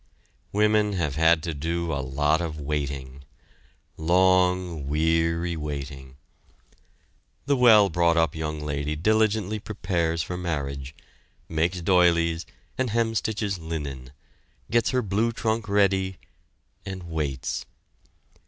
Women 0.51 0.93
have 0.93 1.13
had 1.15 1.43
to 1.43 1.53
do 1.53 1.93
a 1.93 2.01
lot 2.01 2.41
of 2.41 2.59
waiting 2.59 3.23
long, 3.97 4.87
weary 4.87 5.55
waiting. 5.55 6.15
The 7.45 7.55
well 7.55 7.87
brought 7.87 8.17
up 8.17 8.33
young 8.33 8.59
lady 8.61 8.95
diligently 8.95 9.59
prepares 9.59 10.23
for 10.23 10.37
marriage; 10.37 10.95
makes 11.47 11.81
doilies, 11.81 12.47
and 12.79 12.89
hemstitches 12.89 13.59
linen; 13.59 14.11
gets 14.71 14.89
her 14.89 15.03
blue 15.03 15.31
trunk 15.31 15.69
ready 15.69 16.17
and 16.83 17.03
waits. 17.03 17.67